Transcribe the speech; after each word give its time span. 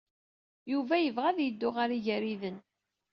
Yuba 0.71 0.95
yebɣa 0.99 1.27
ad 1.29 1.39
yeddu 1.41 1.69
ɣer 1.77 1.89
Igariden. 1.97 2.57